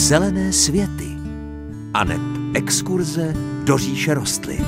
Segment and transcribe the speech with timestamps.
[0.00, 1.16] Zelené světy
[1.94, 2.20] a neb
[2.54, 4.66] exkurze do říše rostlin.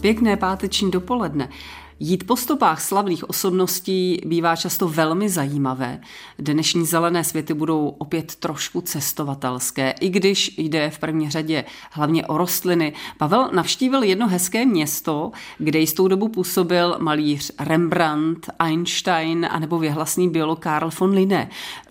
[0.00, 1.48] Pěkné páteční dopoledne.
[2.04, 6.00] Jít po stopách slavných osobností bývá často velmi zajímavé.
[6.38, 12.38] Dnešní zelené světy budou opět trošku cestovatelské, i když jde v první řadě hlavně o
[12.38, 12.92] rostliny.
[13.18, 20.28] Pavel navštívil jedno hezké město, kde jistou dobu působil malíř Rembrandt, Einstein a nebo věhlasný
[20.28, 21.50] biolog Karl von Linné.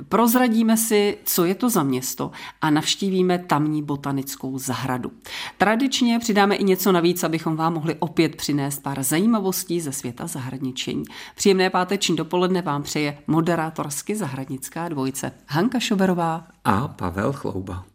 [0.10, 5.12] Prozradíme si, co je to za město a navštívíme tamní botanickou zahradu.
[5.58, 11.04] Tradičně přidáme i něco navíc, abychom vám mohli opět přinést pár zajímavostí ze světa zahradničení.
[11.36, 17.86] Příjemné páteční dopoledne vám přeje moderátorsky zahradnická dvojice Hanka Šoberová a Pavel Chlouba.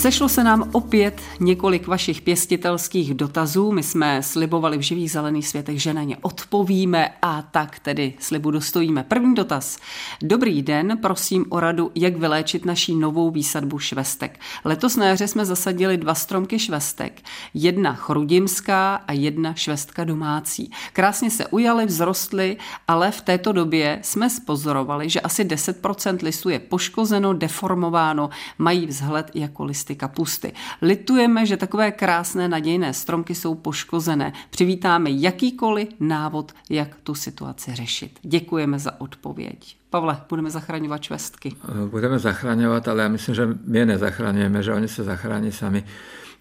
[0.00, 3.72] Sešlo se nám opět několik vašich pěstitelských dotazů.
[3.72, 8.50] My jsme slibovali v živých zelených světech, že na ně odpovíme a tak tedy slibu
[8.50, 9.02] dostojíme.
[9.02, 9.78] První dotaz.
[10.22, 14.40] Dobrý den, prosím o radu, jak vyléčit naší novou výsadbu švestek.
[14.64, 17.22] Letos na jaře jsme zasadili dva stromky švestek.
[17.54, 20.70] Jedna chrudimská a jedna švestka domácí.
[20.92, 22.56] Krásně se ujaly, vzrostly,
[22.88, 29.30] ale v této době jsme spozorovali, že asi 10% listů je poškozeno, deformováno, mají vzhled
[29.34, 30.52] jako listy listy kapusty.
[30.82, 34.32] Litujeme, že takové krásné nadějné stromky jsou poškozené.
[34.50, 38.18] Přivítáme jakýkoliv návod, jak tu situaci řešit.
[38.22, 39.76] Děkujeme za odpověď.
[39.90, 41.56] Pavle, budeme zachraňovat švestky.
[41.90, 45.84] Budeme zachraňovat, ale já myslím, že my je nezachraňujeme, že oni se zachrání sami.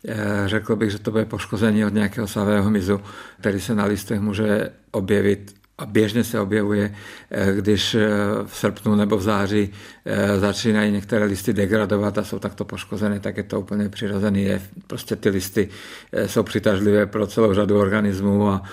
[0.08, 3.02] Eh, řekl bych, že to bude poškození od nějakého savého mizu,
[3.40, 6.96] který se na listech může objevit a běžně se objevuje,
[7.32, 8.10] eh, když eh,
[8.46, 9.70] v srpnu nebo v září
[10.06, 14.62] eh, začínají některé listy degradovat a jsou takto poškozené, tak je to úplně přirozený jev.
[14.88, 15.70] Prostě ty listy
[16.26, 18.64] jsou přitažlivé pro celou řadu organismů a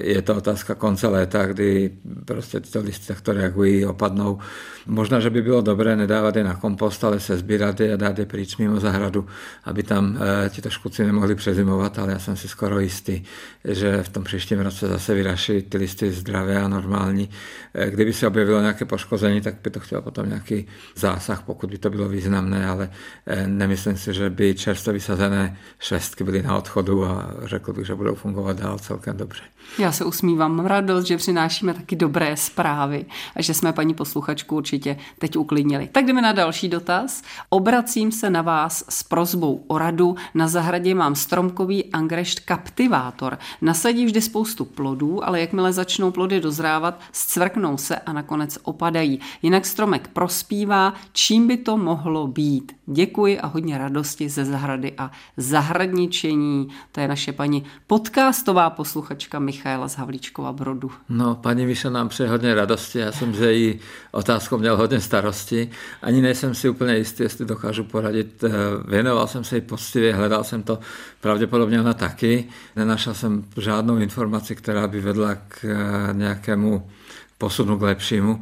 [0.00, 1.90] je to otázka konce léta, kdy
[2.24, 4.38] prostě tyto listy takto reagují, opadnou.
[4.86, 8.18] Možná, že by bylo dobré nedávat je na kompost, ale se sbírat je a dát
[8.18, 9.26] je pryč mimo zahradu,
[9.64, 10.18] aby tam
[10.50, 13.22] tito škůdci nemohli přezimovat, ale já jsem si skoro jistý,
[13.64, 17.28] že v tom příštím roce zase vyraší ty listy z zdravé a normální.
[17.74, 21.78] Eh, kdyby se objevilo nějaké poškození, tak by to chtělo potom nějaký zásah, pokud by
[21.78, 22.90] to bylo významné, ale
[23.26, 27.94] eh, nemyslím si, že by čerstvě vysazené švestky byly na odchodu a řekl bych, že
[27.94, 29.42] budou fungovat dál celkem dobře.
[29.78, 33.04] Já se usmívám, mám radost, že přinášíme taky dobré zprávy
[33.36, 35.88] a že jsme paní posluchačku určitě teď uklidnili.
[35.92, 37.22] Tak jdeme na další dotaz.
[37.48, 40.16] Obracím se na vás s prozbou o radu.
[40.34, 43.38] Na zahradě mám stromkový angrešt kaptivátor.
[43.62, 49.20] Nasadí vždy spoustu plodů, ale jakmile začnou plody dozrávat, zcvrknou se a nakonec opadají.
[49.42, 52.72] Jinak stromek prospívá, čím by to mohlo být.
[52.86, 56.68] Děkuji a hodně radosti ze zahrady a zahradničení.
[56.92, 60.90] To je naše paní podcastová posluchačka Michaela z Havlíčkova Brodu.
[61.08, 62.98] No, paní Vyša nám přeje hodně radosti.
[62.98, 63.80] Já jsem že jí
[64.12, 65.70] otázkou měl hodně starosti.
[66.02, 68.44] Ani nejsem si úplně jistý, jestli dokážu poradit.
[68.44, 68.50] Eh,
[68.88, 70.78] věnoval jsem se jí poctivě, hledal jsem to
[71.20, 72.44] pravděpodobně ona taky.
[72.76, 76.82] Nenašel jsem žádnou informaci, která by vedla k eh, nějakému
[77.38, 78.40] posunu k lepšímu.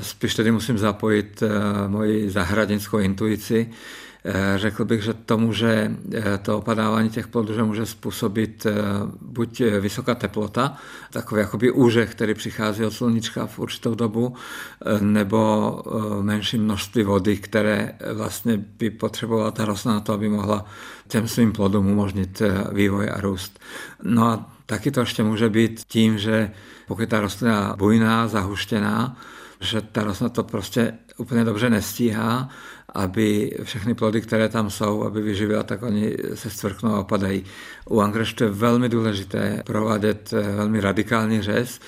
[0.00, 1.48] Spíš tedy musím zapojit eh,
[1.88, 3.70] moji zahradnickou intuici.
[4.24, 8.66] Eh, řekl bych, že to může, eh, to opadávání těch plodů, že může způsobit
[9.20, 10.76] buď vysoká teplota,
[11.10, 14.34] takový jakoby úžeh, který přichází od sluníčka v určitou dobu,
[15.00, 15.82] nebo
[16.22, 20.64] menší množství vody, které vlastně by potřebovala ta rostlina na to, aby mohla
[21.08, 22.42] těm svým plodům umožnit
[22.72, 23.60] vývoj a růst.
[24.02, 26.50] No a taky to ještě může být tím, že
[26.86, 29.16] pokud je ta rostlina bujná, zahuštěná,
[29.60, 32.48] že ta rostlina to prostě úplně dobře nestíhá,
[32.94, 37.44] aby všechny plody, které tam jsou, aby vyživila, tak oni se stvrknou a opadají.
[37.90, 41.80] U angreštu je velmi důležité provádět eh, velmi radikální řez,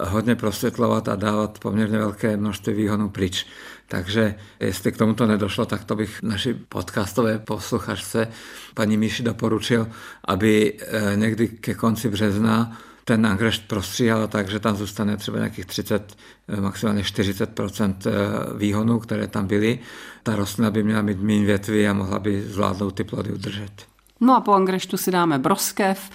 [0.00, 3.46] hodně prosvětlovat a dávat poměrně velké množství výhonů pryč.
[3.88, 8.28] Takže jestli k tomuto nedošlo, tak to bych naši podcastové posluchačce
[8.74, 9.88] paní Míši doporučil,
[10.24, 15.66] aby eh, někdy ke konci března ten angrešt prostříhala tak, že tam zůstane třeba nějakých
[15.66, 16.16] 30,
[16.48, 18.12] eh, maximálně 40 eh,
[18.56, 19.78] výhonů, které tam byly.
[20.22, 23.86] Ta rostlina by měla mít méně větví a mohla by zvládnout ty plody udržet.
[24.20, 26.10] No a po angreštu si dáme broskev.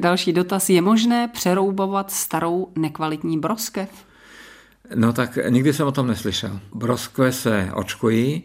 [0.00, 0.68] Další dotaz.
[0.70, 3.88] Je možné přeroubovat starou nekvalitní broskev?
[4.94, 6.60] No tak nikdy jsem o tom neslyšel.
[6.74, 8.44] Broskve se očkují,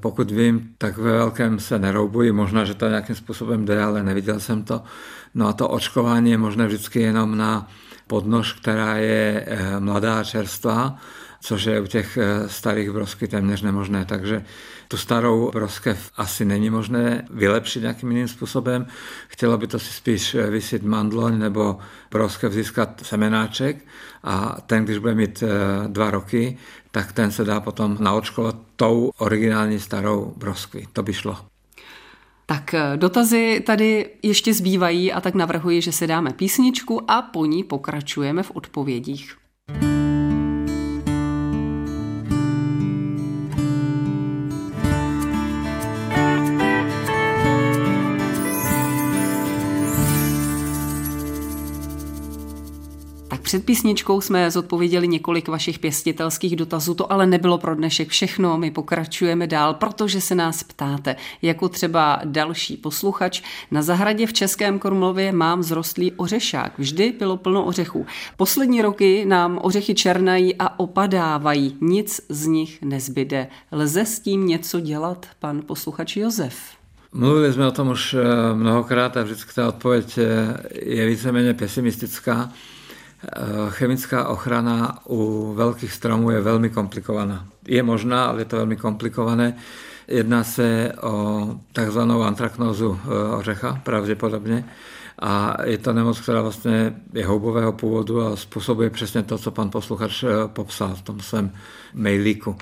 [0.00, 4.40] Pokud vím, tak ve velkém se neroubují, možná, že to nějakým způsobem jde, ale neviděl
[4.40, 4.82] jsem to.
[5.34, 7.68] No a to očkování je možné vždycky jenom na
[8.06, 10.96] podnož, která je eh, mladá čerstvá,
[11.40, 14.04] což je u těch eh, starých brosky téměř nemožné.
[14.04, 14.44] Takže
[14.88, 18.86] tu starou broskev asi není možné vylepšit nějakým jiným způsobem.
[19.28, 21.78] Chtělo by to si spíš eh, vysit mandloň nebo
[22.10, 23.84] broskev získat semenáček
[24.24, 25.42] a ten, když bude mít
[25.86, 26.58] dva roky,
[26.90, 30.88] tak ten se dá potom naočkovat tou originální starou broskví.
[30.92, 31.36] To by šlo.
[32.50, 37.46] Tak eh, dotazy tady ještě zbývají a tak navrhuji, že si dáme písničku a po
[37.46, 39.36] ní pokračujeme v odpovědích.
[53.50, 58.58] Před písničkou jsme zodpověděli několik vašich pěstitelských dotazů, to ale nebylo pro dnešek všechno.
[58.58, 63.42] My pokračujeme dál, protože se nás ptáte, jako třeba další posluchač.
[63.70, 66.78] Na zahradě v Českém Krumlově mám zrostlý ořešák.
[66.78, 68.06] Vždy bylo plno ořechů.
[68.36, 71.76] Poslední roky nám ořechy černají a opadávají.
[71.80, 73.46] Nic z nich nezbyde.
[73.72, 76.56] Lze s tím něco dělat, pan posluchač Josef?
[77.12, 82.52] Mluvili jsme o tom už eh, mnohokrát a vždycky ta odpověď eh, je víceméně pesimistická.
[83.22, 87.46] Eh, chemická ochrana u velkých stromů je velmi komplikovaná.
[87.68, 89.56] Je možná, ale je to velmi komplikované.
[90.08, 94.64] Jedná se o takzvanou antraknózu eh, ořecha pravděpodobně
[95.18, 99.70] a je to nemoc, která vlastně je houbového původu a způsobuje přesně to, co pan
[99.70, 101.50] posluchač eh, popsal v tom svém
[101.94, 102.56] mailíku.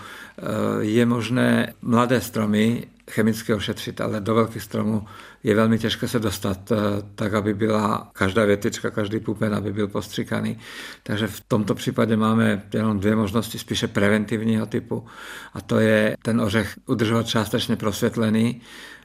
[0.80, 5.06] Je možné mladé stromy chemicky ošetřit, ale do velkých stromů
[5.44, 6.76] je velmi těžké se dostat eh,
[7.14, 10.58] tak, aby byla každá větička, každý pupen, aby byl postříkaný.
[11.02, 15.06] Takže v tomto případě máme jenom dvě možnosti spíše preventivního typu
[15.54, 18.60] a to je ten ořech udržovat částečně prosvětlený,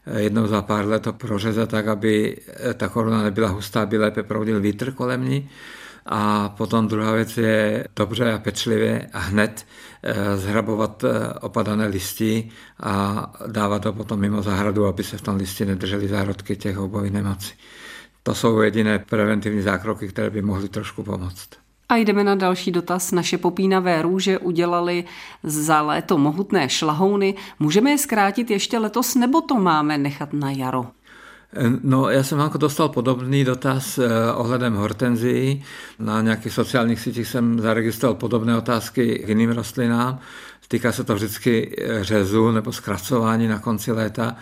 [0.05, 3.97] eh, jednou za pár let to prořezat tak, aby eh, ta koruna nebyla hustá, aby
[3.97, 5.49] lépe proudil vítr kolem ní
[6.05, 9.65] a potom druhá věc je dobře a pečlivě a hned
[10.03, 15.35] eh, zhrabovat eh, opadané listy a dávat to potom mimo zahradu, aby se v tom
[15.35, 17.53] listě nedržely zárodky těch obových nemocí.
[18.23, 21.49] To jsou jediné preventivní zákroky, které by mohly trošku pomoct.
[21.89, 23.11] A jdeme na další dotaz.
[23.11, 25.03] Naše popínavé růže udělali
[25.43, 27.35] za léto mohutné šlahouny.
[27.59, 30.85] Můžeme je zkrátit ještě letos, nebo to máme nechat na jaro?
[31.83, 35.63] No, já jsem jako dostal podobný dotaz eh, ohledem hortenzii.
[35.99, 40.19] Na nějakých sociálních sítích jsem zaregistroval podobné otázky k jiným rostlinám.
[40.67, 44.35] Týká se to vždycky eh, řezu nebo zkracování na konci léta.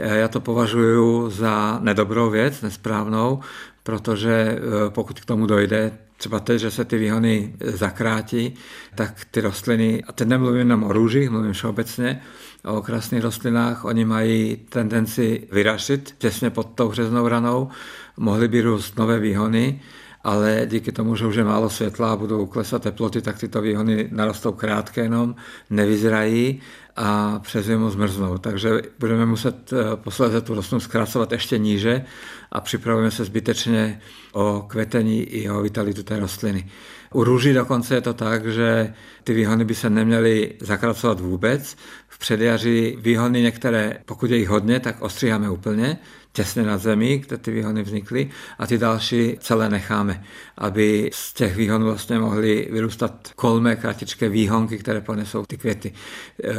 [0.00, 3.40] Eh, já to považuji za nedobrou věc, nesprávnou,
[3.82, 4.58] protože
[4.88, 8.54] pokud k tomu dojde, třeba teď, že se ty výhony zakrátí,
[8.94, 12.20] tak ty rostliny, a teď nemluvím jenom o růžích, mluvím všeobecně,
[12.64, 17.68] o okrasných rostlinách, oni mají tendenci vyrašit těsně pod tou hřeznou ranou,
[18.16, 19.80] mohly by růst nové výhony,
[20.24, 24.08] ale díky tomu, že už je málo světla a budou klesat teploty, tak tyto výhony
[24.12, 25.34] narostou krátké jenom,
[25.70, 26.60] nevyzrají
[26.96, 28.38] a přes zimu zmrznou.
[28.38, 32.04] Takže budeme muset eh, posledně tu rostlinu zkracovat ještě níže
[32.52, 34.00] a připravujeme se zbytečně
[34.32, 36.70] o kvetení i o vitalitu té rostliny.
[37.12, 38.94] U růží dokonce je to tak, že
[39.24, 41.76] ty výhony by se neměly zakracovat vůbec.
[42.16, 45.98] V předjaří výhony některé, pokud je jich hodně, tak ostříháme úplně,
[46.32, 50.24] těsně nad zemí, kde ty výhony vznikly a ty další celé necháme,
[50.58, 55.92] aby z těch výhonů vlastně mohly vyrůstat kolmé kratičké výhonky, které ponesou ty květy.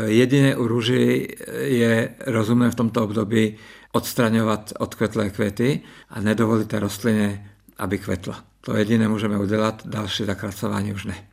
[0.05, 1.27] Jedině u růži
[1.62, 3.55] je rozumné v tomto období
[3.91, 5.79] odstraňovat odkvetlé květy
[6.10, 8.43] a nedovolit té rostlině, aby kvetla.
[8.62, 11.26] To jediné můžeme udělat, další zakracování už ne.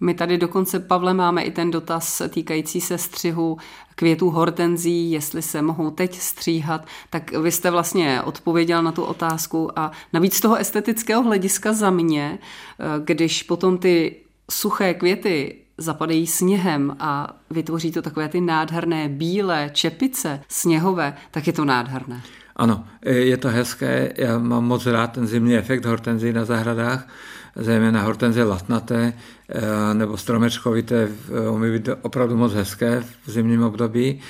[0.00, 3.58] My tady dokonce, Pavle, máme i ten dotaz týkající se střihu
[3.94, 9.78] květů hortenzí, jestli se mohou teď stříhat, tak vy jste vlastně odpověděl na tu otázku
[9.78, 14.16] a navíc z toho estetického hlediska za mě, eh, když potom ty
[14.50, 21.52] suché květy zapadají sněhem a vytvoří to takové ty nádherné bílé čepice sněhové, tak je
[21.52, 22.22] to nádherné.
[22.56, 27.08] Ano, je to hezké, já mám moc rád ten zimní efekt hortenzí na zahradách,
[27.56, 31.08] zejména hortenzie latnaté eh, nebo stromečkovité,
[31.50, 34.20] umí být opravdu moc hezké v zimním období,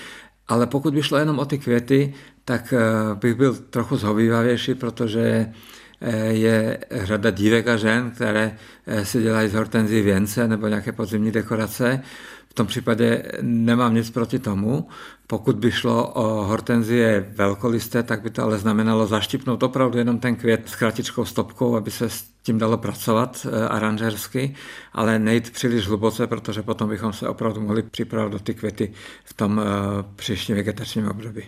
[0.48, 2.80] ale pokud by šlo jenom o ty květy, tak eh,
[3.14, 5.52] bych byl trochu zhovývavější, protože
[6.00, 8.56] eh, je řada dívek a žen, které
[9.02, 12.02] si dělají z hortenzí věnce nebo nějaké podzimní dekorace.
[12.50, 14.88] V tom případě nemám nic proti tomu.
[15.26, 20.36] Pokud by šlo o hortenzie velkolisté, tak by to ale znamenalo zaštipnout opravdu jenom ten
[20.36, 24.54] květ s kratičkou stopkou, aby se s tím dalo pracovat e, aranžersky,
[24.92, 28.92] ale nejít příliš hluboce, protože potom bychom se opravdu mohli připravit do ty květy
[29.24, 29.64] v tom e,
[30.16, 31.42] příštím vegetačním období.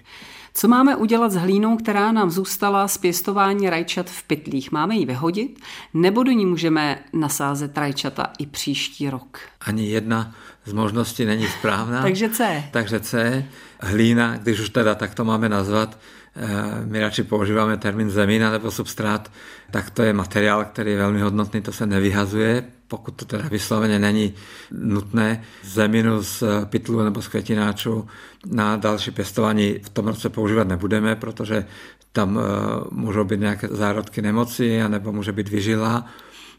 [0.55, 4.73] Co máme udělat s hlínou, která nám zůstala z pěstování rajčat v pytlích?
[4.73, 5.61] Máme ji vyhodit,
[5.95, 9.39] nebo do ní můžeme nasázet rajčata i příští rok?
[9.61, 12.03] Ani jedna z možností není správná.
[12.03, 12.65] Takže C.
[12.71, 13.45] Takže C.
[13.81, 15.99] Hlína, když už teda tak to máme nazvat,
[16.37, 16.49] eh,
[16.85, 19.31] my radši používáme termín zemina nebo substrát,
[19.71, 23.99] tak to je materiál, který je velmi hodnotný, to se nevyhazuje, pokud to teda vysloveně
[23.99, 24.35] není
[24.71, 28.09] nutné, zeminu z pytlu nebo z květináčů
[28.47, 31.67] na další pěstování v tom roce používat nebudeme, protože
[32.13, 32.43] tam eh,
[32.91, 36.07] můžou být nějaké zárodky nemoci, nebo může být vyžilá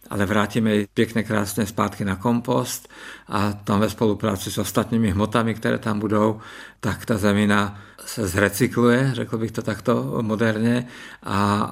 [0.09, 2.89] ale vrátíme ji pěkně krásně zpátky na kompost
[3.27, 6.39] a tam ve spolupráci s ostatními hmotami, které tam budou,
[6.79, 10.87] tak ta zemina se zrecykluje, řekl bych to takto moderně,
[11.23, 11.71] a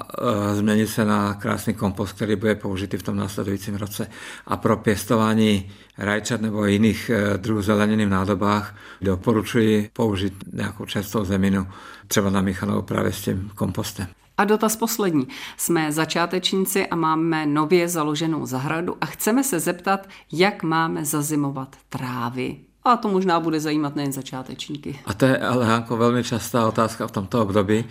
[0.52, 4.08] e, změní se na krásný kompost, který bude použitý v tom následujícím roce.
[4.48, 11.26] A pro pěstování rajčat nebo jiných e, druhů zeleniny v nádobách doporučuji použít nějakou čerstvou
[11.26, 11.68] zeminu,
[12.08, 14.21] třeba namíchanou právě s tím kompostem.
[14.42, 15.28] A dotaz poslední.
[15.58, 22.58] Jsme začátečníci a máme nově založenou zahradu a chceme se zeptat, jak máme zazimovat trávy.
[22.84, 25.00] A to možná bude zajímat nejen začátečníky.
[25.06, 27.86] A to je ale jako velmi častá otázka v tomto období.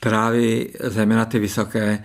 [0.00, 2.04] Trávy, zejména ty vysoké,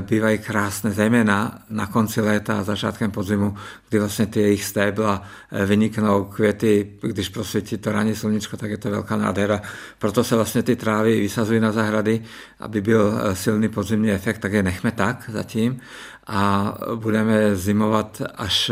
[0.00, 3.54] bývají krásné, zejména na konci léta a začátkem podzimu,
[3.88, 8.76] kdy vlastně ty jejich stébla eh, vyniknou květy, když prosvítí to ranní sluníčko, tak je
[8.76, 9.62] to velká nádhera.
[9.98, 12.22] Proto se vlastně ty trávy vysazují na zahrady,
[12.60, 15.80] aby byl eh, silný podzimní efekt, tak je nechme tak zatím
[16.26, 18.70] a budeme zimovat až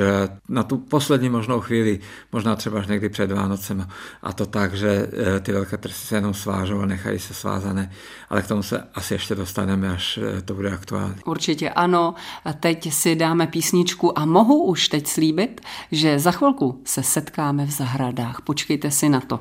[0.48, 2.00] na tu poslední možnou chvíli,
[2.32, 3.88] možná třeba až někdy před Vánocem.
[4.22, 5.06] A to tak, že
[5.40, 7.92] ty velké trsy se jenom svážou a nechají se svázané,
[8.30, 11.14] ale k tomu se asi ještě dostaneme, až to bude aktuální.
[11.24, 12.14] Určitě ano.
[12.60, 15.60] Teď si dáme písničku a mohu už teď slíbit,
[15.92, 18.40] že za chvilku se setkáme v zahradách.
[18.40, 19.40] Počkejte si na to.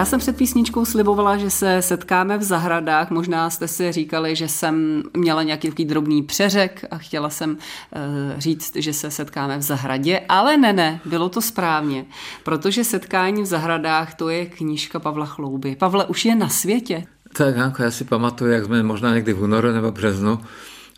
[0.00, 3.10] Já jsem před písničkou slibovala, že se setkáme v zahradách.
[3.10, 7.58] Možná jste si říkali, že jsem měla nějaký takový drobný přeřek a chtěla jsem uh,
[8.38, 12.04] říct, že se setkáme v zahradě, ale ne, ne, bylo to správně,
[12.44, 15.76] protože setkání v zahradách to je knížka Pavla Chlouby.
[15.76, 17.04] Pavle, už je na světě.
[17.36, 20.40] Tak, Hanko, já si pamatuju, jak jsme možná někdy v únoru nebo březnu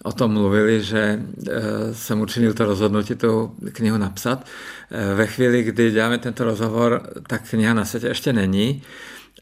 [0.02, 4.47] o tom mluvili, že eh, jsem učinil to rozhodnutí tu knihu napsat.
[4.90, 8.82] Eh, ve chvíli, kdy děláme tento rozhovor, tak kniha na světě ještě není,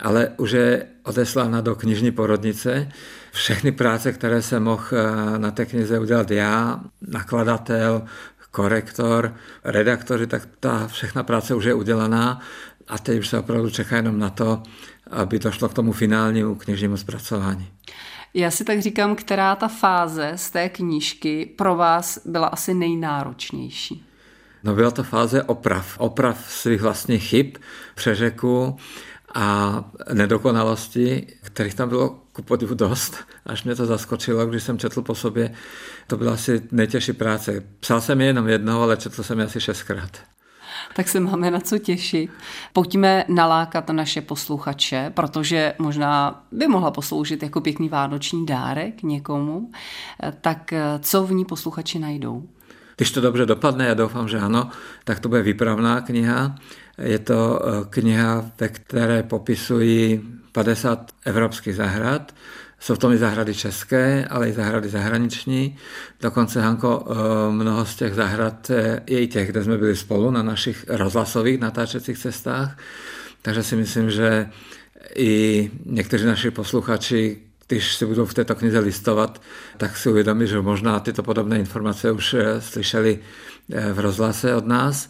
[0.01, 2.89] ale už je odeslána do knižní porodnice.
[3.33, 8.03] Všechny práce, které jsem mohl eh, na té knize udělat já, nakladatel,
[8.51, 12.41] korektor, redaktoři, tak ta všechna práce už je udělaná
[12.89, 14.63] a teď už se opravdu čeká jenom na to,
[15.11, 17.69] aby to šlo k tomu finálnímu knižnímu zpracování.
[18.35, 24.07] Já si tak říkám, která ta fáze z té knížky pro vás byla asi nejnáročnější?
[24.65, 25.99] No byla to fáze oprav.
[25.99, 27.57] Oprav svých vlastních chyb,
[27.95, 28.77] přeřeku
[29.35, 35.03] a nedokonalosti, kterých tam bylo ku podivu dost, až mě to zaskočilo, když jsem četl
[35.03, 35.55] po sobě.
[36.07, 37.65] To byla asi nejtěžší práce.
[37.81, 40.19] Psal jsem je jenom jednou, ale četl jsem je asi šestkrát
[40.97, 42.31] tak se máme na co těšit.
[42.73, 49.71] Pojďme nalákat naše posluchače, protože možná by mohla posloužit jako pěkný vánoční dárek někomu.
[50.41, 52.49] Tak co v ní posluchači najdou?
[52.97, 54.71] Když to dobře dopadne, já doufám, že ano,
[55.05, 56.55] tak to bude výpravná kniha.
[56.99, 60.21] Je to eh, kniha, ve které popisují
[60.53, 62.35] 50 evropských zahrad,
[62.81, 65.77] jsou to i zahrady české, ale i zahrady zahraniční.
[66.21, 70.31] Dokonce, Hanko, eh, mnoho z těch zahrad eh, je i těch, kde jsme byli spolu
[70.31, 72.79] na našich rozhlasových natáčecích cestách.
[73.43, 74.49] Takže si myslím, že
[75.17, 79.43] i někteří naši posluchači, když si budou v této knize listovat,
[79.77, 83.19] tak si uvědomí, že možná tyto podobné informace už eh, slyšeli
[83.93, 85.09] v rozhlase od nás.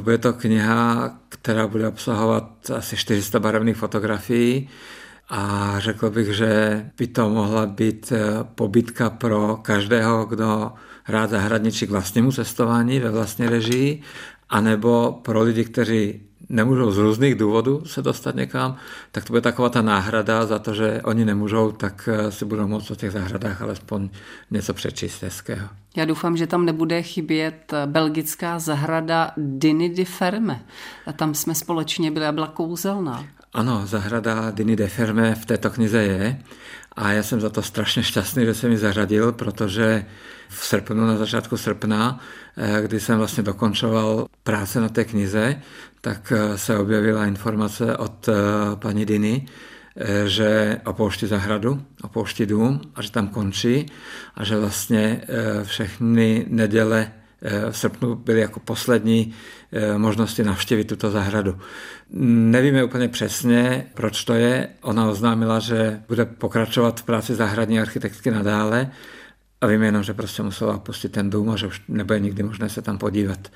[0.00, 4.68] Bude to kniha, která bude obsahovat asi 400 barevných fotografií,
[5.30, 10.72] a řekl bych, že by to mohla být eh, pobytka pro každého, kdo
[11.08, 14.02] rád zahradničí k vlastnímu cestování ve vlastní režii,
[14.48, 18.76] anebo pro lidi, kteří nemůžou z různých důvodů se dostat někam,
[19.12, 22.66] tak to bude taková ta náhrada za to, že oni nemůžou, tak eh, si budou
[22.66, 24.08] moct o těch zahradách alespoň
[24.50, 25.68] něco přečíst hezkého.
[25.96, 30.60] Já doufám, že tam nebude chybět eh, belgická zahrada Diny di Ferme.
[31.06, 33.24] A tam jsme společně byli a byla kouzelná.
[33.52, 36.38] Ano, zahrada Diny de Ferme v této knize je
[36.92, 40.04] a já jsem za to strašně šťastný, že jsem ji zařadil, protože
[40.48, 42.20] v srpnu, na začátku srpna,
[42.56, 45.62] eh, kdy jsem vlastně dokončoval práce na té knize,
[46.00, 48.32] tak eh, se objevila informace od eh,
[48.74, 49.46] paní Diny,
[50.26, 53.86] že opouští zahradu, opouští dům a že tam končí
[54.34, 55.20] a že vlastně
[55.64, 57.12] všechny neděle
[57.70, 59.34] v srpnu byly jako poslední
[59.96, 61.58] možnosti navštěvit tuto zahradu.
[62.10, 64.68] Nevíme úplně přesně, proč to je.
[64.82, 68.90] Ona oznámila, že bude pokračovat v práci zahradní architektky nadále,
[69.60, 72.68] a vím jenom, že prostě musela opustit ten dům a že už nebude nikdy možné
[72.68, 73.48] se tam podívat.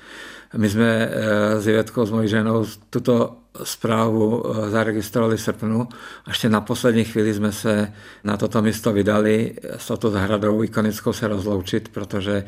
[0.57, 5.87] My jsme eh, s Ivetkou, s mojí ženou, tuto zprávu eh, zaregistrovali v srpnu
[6.25, 11.13] a ještě na poslední chvíli jsme se na toto místo vydali s touto zahradou ikonickou
[11.13, 12.43] se rozloučit, protože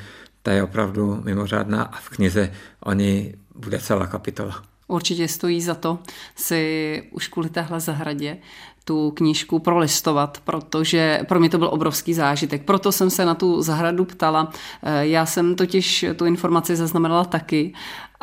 [0.46, 2.52] ta je opravdu mimořádná a v knize
[2.84, 4.64] o ní bude celá kapitola.
[4.88, 6.00] Určitě stojí za to
[6.36, 8.38] si už kvůli téhle zahradě
[8.84, 12.64] tu knížku prolistovat, protože pro mě to byl obrovský zážitek.
[12.64, 14.52] Proto jsem se na tu zahradu ptala.
[14.84, 17.74] Eh, já jsem totiž tu informaci zaznamenala taky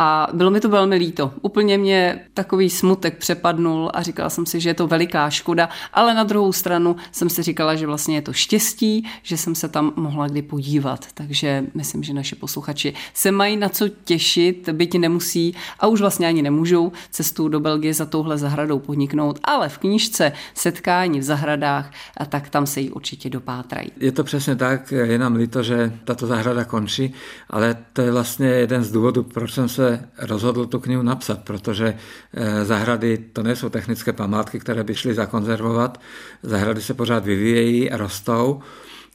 [0.04, 1.32] a bylo mi to velmi líto.
[1.42, 6.14] Úplně mě takový smutek přepadnul a říkala jsem si, že je to veliká škoda, ale
[6.14, 9.92] na druhou stranu jsem si říkala, že vlastně je to štěstí, že jsem se tam
[9.96, 11.06] mohla kdy podívat.
[11.14, 16.26] Takže myslím, že naše posluchači se mají na co těšit, byť nemusí a už vlastně
[16.26, 21.90] ani nemůžou cestu do Belgie za touhle zahradou podniknout, ale v knížce Setkání v zahradách,
[22.16, 23.88] a tak tam se jí určitě dopátrají.
[24.00, 27.14] Je to přesně tak, je nám líto, že tato zahrada končí,
[27.50, 31.94] ale to je vlastně jeden z důvodů, proč jsem se rozhodl tu knihu napsat, protože
[32.34, 36.00] eh, zahrady to nejsou technické památky, které by šly zakonzervovat.
[36.42, 38.60] Zahrady se pořád vyvíjejí a rostou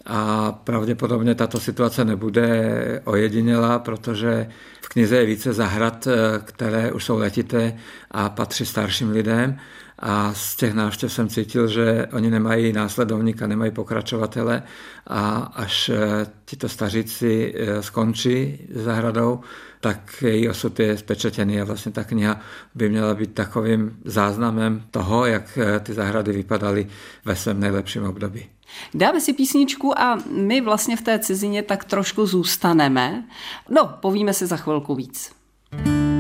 [0.08, 4.50] a pravděpodobně tato situace nebude ojedinělá, protože
[4.82, 6.14] v knize je více zahrad, eh,
[6.46, 7.74] které už jsou letité
[8.12, 9.58] a patří starším lidem
[10.00, 14.64] a z těch návštěv jsem cítil, že oni nemají následovníka, nemají pokračovatele
[15.08, 15.98] a až eh,
[16.46, 19.40] tito staříci skončí zahradou,
[19.80, 22.40] tak její osud je spečetěný a vlastně ta kniha
[22.76, 26.88] by měla být takovým záznamem toho, jak eh, ty zahrady vypadaly
[27.26, 28.57] ve svém nejlepším období.
[28.94, 33.24] Dáme si písničku a my vlastně v té cizině tak trošku zůstaneme.
[33.70, 35.32] No, povíme si za chvilku víc.
[35.72, 36.17] thank you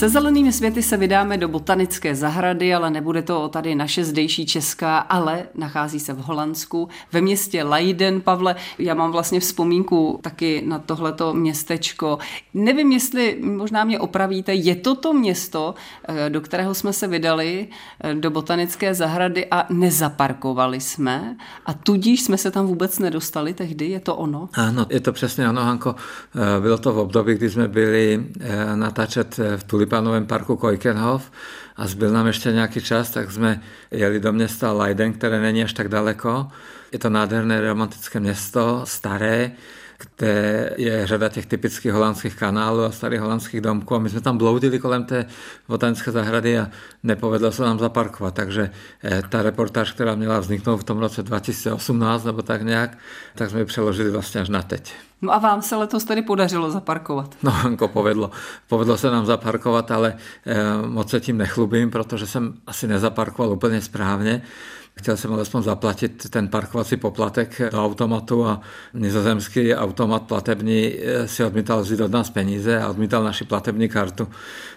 [0.00, 4.98] Se zelenými světy se vydáme do botanické zahrady, ale nebude to tady naše zdejší česká,
[4.98, 8.20] ale nachází se v Holandsku, ve městě Leiden.
[8.20, 12.18] Pavle, já mám vlastně vzpomínku taky na tohleto městečko.
[12.54, 15.74] Nevím, jestli možná mě opravíte, je to to město,
[16.08, 17.68] eh, do kterého jsme se vydali
[18.00, 21.36] eh, do botanické zahrady a nezaparkovali jsme
[21.66, 24.48] a tudíž jsme se tam vůbec nedostali tehdy, je to ono?
[24.52, 25.94] Ano, je to přesně ono, Hanko.
[26.34, 28.26] Eh, bylo to v období, kdy jsme byli
[28.74, 31.30] natáčet v Tulip Tulipanovém parku Kojkenhof
[31.76, 35.72] a zbyl nám ještě nějaký čas, tak jsme jeli do města Leiden, které není až
[35.72, 36.48] tak daleko.
[36.92, 39.50] Je to nádherné romantické město, staré,
[40.00, 44.38] kde je řada těch typických holandských kanálů a starých holandských domků a my jsme tam
[44.38, 45.26] bloudili kolem té
[45.68, 46.70] botanické zahrady a
[47.02, 48.70] nepovedlo se nám zaparkovat, takže
[49.04, 52.98] eh, ta reportáž, která měla vzniknout v tom roce 2018 nebo tak nějak,
[53.34, 54.94] tak jsme ji přeložili vlastně až na teď.
[55.22, 57.34] No a vám se letos tedy podařilo zaparkovat?
[57.42, 58.30] No, jako povedlo.
[58.68, 63.80] Povedlo se nám zaparkovat, ale eh, moc se tím nechlubím, protože jsem asi nezaparkoval úplně
[63.80, 64.42] správně.
[64.98, 68.60] Chtěl jsem alespoň zaplatit ten parkovací poplatek do automatu a
[68.94, 74.28] nizozemský automat platební eh, si odmítal vzít od nás peníze a odmítal naši platební kartu.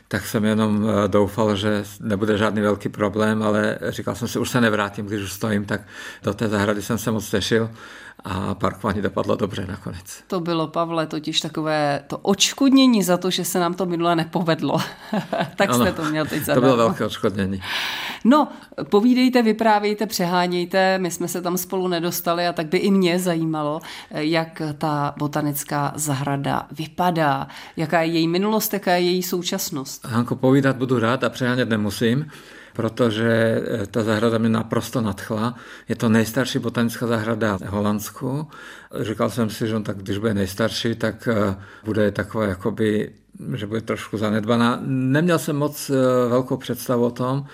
[0.07, 4.49] Tak jsem jenom eh, doufal, že nebude žádný velký problém, ale říkal jsem si, už
[4.49, 5.81] se nevrátím, když už stojím, tak
[6.23, 7.69] do té zahrady jsem se moc těšil
[8.25, 10.23] a parkování dopadlo dobře nakonec.
[10.27, 14.77] To bylo, Pavle, totiž takové to očkodnění za to, že se nám to minule nepovedlo.
[15.55, 16.69] tak ano, jste to měl teď zadarmo.
[16.69, 17.61] To bylo velké očkodnění.
[18.23, 18.47] No,
[18.89, 23.79] povídejte, vyprávějte, přehánějte, my jsme se tam spolu nedostali a tak by i mě zajímalo,
[24.11, 30.05] jak ta botanická zahrada vypadá, jaká je její minulost, jaká je její současnost.
[30.05, 32.31] Hanko, povídat budu rád a přehánět nemusím
[32.73, 35.55] protože eh, ta zahrada mě naprosto nadchla.
[35.89, 38.47] Je to nejstarší botanická zahrada v Holandsku.
[39.01, 43.11] Říkal jsem si, že on tak, když bude nejstarší, tak eh, bude taková jakoby
[43.55, 44.79] že bude trošku zanedbaná.
[44.85, 45.93] Neměl jsem moc eh,
[46.29, 47.45] velkou představu o tom,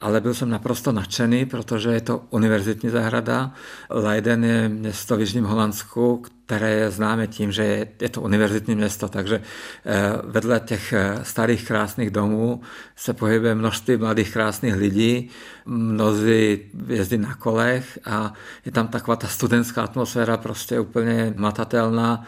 [0.00, 3.52] ale byl jsem naprosto nadšený, protože je to univerzitní zahrada.
[3.90, 9.08] Leiden je město v Jižním Holandsku, které je známe tím, že je to univerzitní město,
[9.08, 9.42] takže
[9.84, 12.60] eh, vedle těch eh, starých krásných domů
[12.96, 15.30] se pohybuje množství mladých krásných lidí,
[15.66, 18.32] mnozí jezdí na kolech a
[18.64, 22.24] je tam taková ta studentská atmosféra prostě úplně matatelná.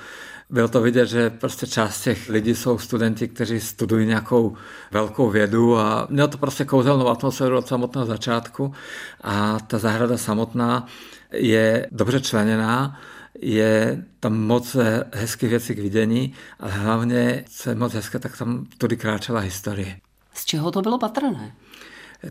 [0.50, 4.56] Bylo to vidět, že prostě část těch lidí jsou studenti, kteří studují nějakou
[4.90, 8.72] velkou vědu a mělo to prostě kouzelnou atmosféru od samotného začátku
[9.20, 10.86] a ta zahrada samotná
[11.32, 13.00] je dobře členěná,
[13.40, 14.76] je tam moc
[15.12, 19.98] hezkých věcí k vidění, ale hlavně, co je moc hezké, tak tam tudy kráčela historie.
[20.34, 21.52] Z čeho to bylo patrné?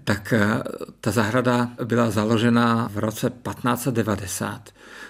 [0.04, 0.64] Tak eh,
[1.02, 4.70] ta zahrada byla založena v roce 1590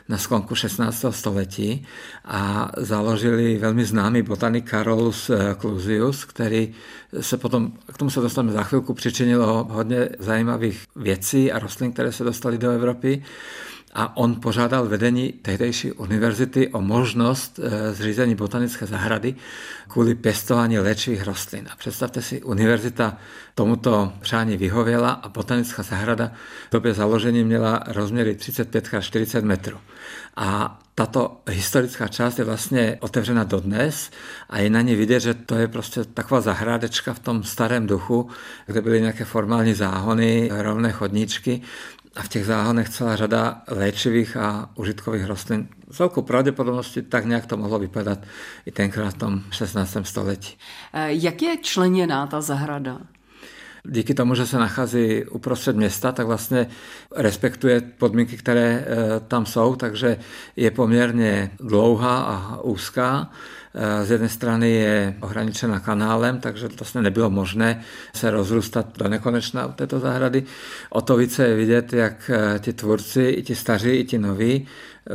[0.09, 1.05] na sklonku 16.
[1.09, 1.85] století
[2.25, 6.73] a založili velmi známý botanik Carolus eh, Clusius, který
[7.21, 12.11] se potom, k tomu se dostaneme za chvilku, přičinil hodně zajímavých věcí a rostlin, které
[12.11, 13.23] se dostaly do Evropy
[13.97, 19.35] a on požádal vedení tehdejší univerzity o možnost eh, zřízení botanické zahrady
[19.87, 21.67] kvůli pěstování léčivých rostlin.
[21.71, 23.17] A představte si, univerzita
[23.55, 26.31] tomuto přání vyhověla a botanická zahrada
[26.69, 29.77] v době založení měla rozměry 35 až 40 metrů.
[30.35, 34.11] A tato historická část je vlastně otevřena dodnes
[34.49, 38.29] a je na ní vidět, že to je prostě taková zahrádečka v tom starém duchu,
[38.65, 41.61] kde byly nějaké formální záhony, rovné chodníčky
[42.17, 45.67] a v těch záhonech celá řada léčivých a užitkových rostlin.
[45.91, 48.19] S velkou pravděpodobností tak nějak to mohlo vypadat
[48.65, 49.97] i tenkrát v tom 16.
[50.03, 50.57] století.
[50.93, 52.99] Eh, jak je členěná ta zahrada?
[53.89, 56.67] díky tomu, že se nachází uprostřed města, tak vlastně
[57.15, 60.17] respektuje podmínky, které eh, tam jsou, takže
[60.55, 63.31] je poměrně dlouhá a úzká.
[63.75, 67.81] Eh, z jedné strany je ohraničena kanálem, takže vlastně nebylo možné
[68.13, 70.43] se rozrůstat do nekonečna u této zahrady.
[70.89, 74.67] O to více je vidět, jak eh, ti tvůrci, i ti staří, i ti noví,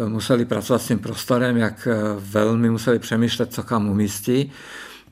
[0.09, 1.89] museli pracovat s tím prostorem, jak
[2.19, 4.53] velmi museli přemýšlet, co kam umístí.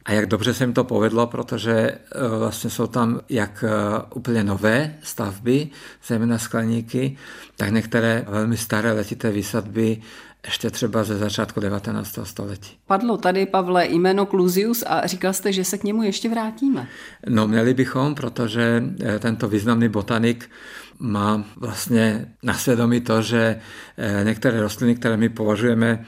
[0.05, 1.98] A jak dobře se jim to povedlo, protože
[2.38, 3.64] vlastně jsou tam jak
[4.14, 5.68] úplně nové stavby,
[6.07, 7.16] zejména skleníky,
[7.57, 10.00] tak některé velmi staré letité výsadby
[10.46, 12.18] ještě třeba ze začátku 19.
[12.22, 12.70] století.
[12.87, 16.88] Padlo tady, Pavle, jméno Clusius a říkal jste, že se k němu ještě vrátíme.
[17.29, 20.50] No, měli bychom, protože e, tento významný botanik
[20.98, 23.61] má vlastně na svědomí to, že
[24.24, 26.05] některé rostliny, které my považujeme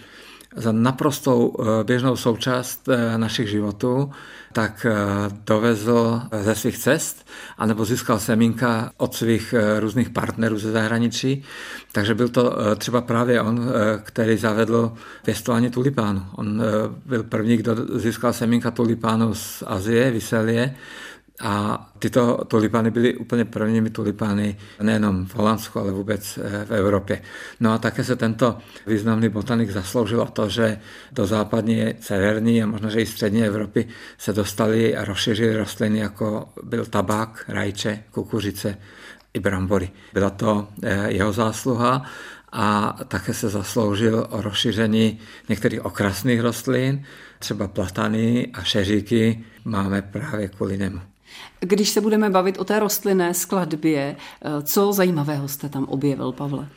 [0.56, 4.10] za naprostou eh, běžnou součást eh, našich životů,
[4.52, 4.94] tak eh,
[5.46, 7.26] dovezl ze svých cest,
[7.58, 11.42] anebo získal semínka od svých různých partnerů ze zahraničí.
[11.92, 14.92] Takže byl to třeba právě on, který zavedl
[15.24, 16.22] pěstování tulipánu.
[16.36, 16.62] On
[17.06, 20.74] byl první, kdo získal semínka tulipánu z Azie, Vyselie,
[21.40, 27.22] a tyto tulipány byly úplně prvními tulipány nejenom v Holandsku, ale vůbec eh, v Evropě.
[27.60, 30.78] No a také se tento významný botanik zasloužil o to, že
[31.12, 36.48] do západní, severní a možná, že i střední Evropy se dostaly a rozšířily rostliny, jako
[36.62, 38.78] byl tabák, rajče, kukuřice
[39.34, 39.90] i brambory.
[40.12, 42.04] Byla to eh, jeho zásluha
[42.52, 45.18] a také se zasloužil o rozšíření
[45.48, 47.04] některých okrasných rostlin,
[47.38, 51.11] třeba platany a šeříky máme právě kvůli němu.
[51.64, 56.68] Když se budeme bavit o té rostlinné skladbě, eh, co zajímavého jste tam objevil, Pavle?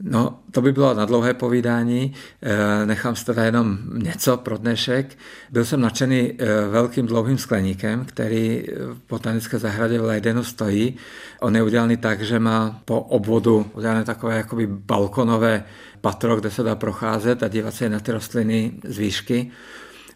[0.00, 5.18] No, to by bylo na dlouhé povídání, eh, nechám si teda jenom něco pro dnešek.
[5.50, 10.96] Byl jsem nadšený eh, velkým dlouhým skleníkem, který v botanické zahradě v Leidenu stojí.
[11.40, 15.64] On je udělaný tak, že má po obvodu udělané takové jakoby balkonové
[16.00, 19.50] patro, kde se dá procházet a dívat se na ty rostliny z výšky.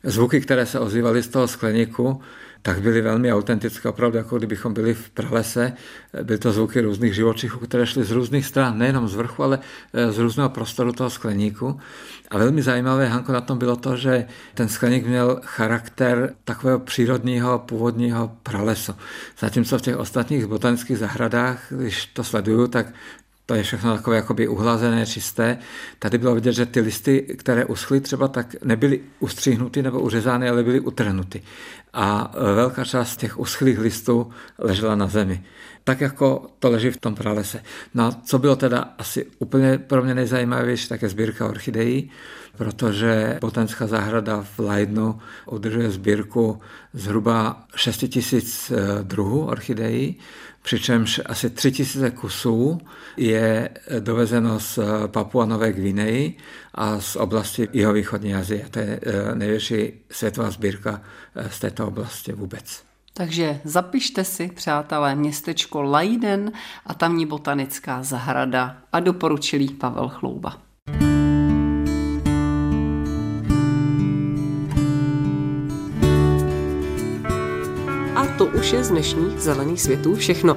[0.05, 2.21] Zvuky, které se ozývaly z toho skleníku,
[2.63, 5.73] tak byly velmi autentické, opravdu jako kdybychom byli v pralese.
[6.23, 9.59] Byly to zvuky různých živočichů, které šly z různých stran, nejenom z vrchu, ale
[9.93, 11.81] eh, z různého prostoru toho skleníku.
[12.31, 17.59] A velmi zajímavé, Hanko, na tom bylo to, že ten skleník měl charakter takového přírodního,
[17.59, 18.95] původního pralesu.
[19.39, 22.87] Zatímco v těch ostatních botanických zahradách, když to sleduju, tak
[23.47, 25.59] to je všechno takové jakoby uhlazené, čisté.
[25.99, 30.63] Tady bylo vidět, že ty listy, které uschly třeba, tak nebyly ustříhnuty nebo uřezány, ale
[30.63, 31.43] byly utrhnuty.
[31.93, 35.45] A e, velká část těch uschlých listů ležela na zemi.
[35.85, 37.63] Tak jako to leží v tom pralese.
[37.95, 42.11] No a co bylo teda asi úplně pro mě nejzajímavější, tak je sbírka orchidejí,
[42.57, 46.61] protože botanická zahrada v Leidnu udržuje sbírku
[46.93, 50.17] zhruba 6 tisíc e, druhů orchidejí,
[50.63, 52.81] přičemž asi 3000 kusů
[53.17, 56.37] je dovezeno z Papua Nové Gvineji
[56.75, 58.67] a z oblasti jihovýchodní Azie.
[58.71, 59.01] To je
[59.35, 61.03] největší světová sbírka
[61.51, 62.85] z této oblasti vůbec.
[63.15, 66.53] Takže zapište si, přátelé, městečko Lajden
[66.87, 70.72] a tamní botanická zahrada a doporučilý Pavel Chlouba.
[78.39, 80.57] To už je z dnešních zelených světů všechno.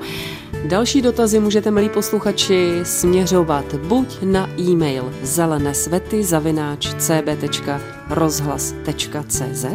[0.66, 9.66] Další dotazy můžete, milí posluchači, směřovat buď na e-mail zelenesvety zavináč cb.rozhlas.cz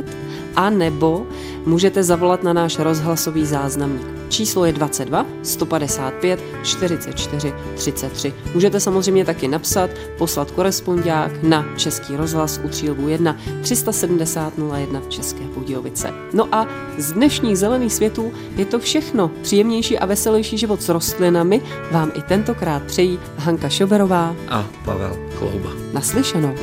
[0.56, 1.26] a nebo
[1.66, 8.34] můžete zavolat na náš rozhlasový záznamník Číslo je 22 155 44 33.
[8.54, 15.08] Můžete samozřejmě taky napsat, poslat korespondiák na Český rozhlas u Třílbu 1 370 01 v
[15.08, 16.12] České Budějovice.
[16.32, 16.66] No a
[16.98, 19.30] z dnešních zelených světů je to všechno.
[19.42, 25.70] Příjemnější a veselější život s rostlinami vám i tentokrát přejí Hanka Šoberová a Pavel Chlouba.
[25.92, 26.54] Naslyšenou.